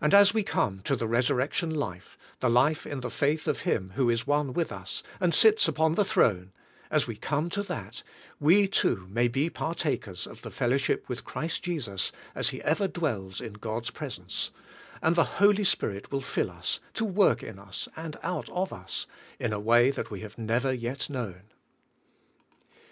And 0.00 0.14
as 0.14 0.32
we 0.32 0.44
come 0.44 0.78
to 0.82 0.94
the 0.94 1.08
resurrection 1.08 1.70
life, 1.74 2.16
the 2.38 2.48
life 2.48 2.86
in 2.86 3.00
the 3.00 3.10
faith 3.10 3.48
of 3.48 3.62
Him 3.62 3.94
who 3.96 4.08
is 4.08 4.24
one 4.24 4.52
with 4.52 4.70
us, 4.70 5.02
and 5.18 5.34
sits 5.34 5.66
upon 5.66 5.96
the 5.96 6.04
throne— 6.04 6.52
as 6.88 7.08
we 7.08 7.16
come 7.16 7.50
to 7.50 7.64
that, 7.64 8.04
we 8.38 8.68
too 8.68 9.08
may 9.10 9.26
be 9.26 9.50
partakers 9.50 10.24
of 10.24 10.42
the 10.42 10.52
fellowship 10.52 11.08
with 11.08 11.24
Christ 11.24 11.64
Jesus 11.64 12.12
as 12.32 12.50
He 12.50 12.62
ever 12.62 12.86
dwells 12.86 13.40
in 13.40 13.54
God's 13.54 13.90
presence, 13.90 14.52
and 15.02 15.16
the 15.16 15.24
Holy 15.40 15.64
Spirit 15.64 16.12
will 16.12 16.20
fill 16.22 16.48
us, 16.52 16.78
to 16.94 17.04
work 17.04 17.42
in 17.42 17.58
us, 17.58 17.88
and 17.96 18.16
out 18.22 18.48
of 18.50 18.72
us, 18.72 19.08
in 19.40 19.52
a 19.52 19.58
way 19.58 19.90
that 19.90 20.12
we 20.12 20.20
have 20.20 20.38
never 20.38 20.72
yet 20.72 21.10
known. 21.10 21.42